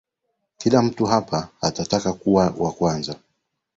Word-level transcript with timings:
Kila 0.57 0.81
mtu 0.81 1.05
hapa 1.05 1.47
atataka 1.61 2.13
kuwa 2.13 2.53
wa 2.57 2.71
kwanza. 2.71 3.15